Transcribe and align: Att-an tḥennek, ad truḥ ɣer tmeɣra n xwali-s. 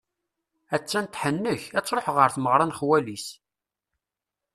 Att-an 0.75 1.05
tḥennek, 1.07 1.63
ad 1.77 1.83
truḥ 1.85 2.05
ɣer 2.15 2.29
tmeɣra 2.31 2.65
n 2.65 2.75
xwali-s. 2.79 3.27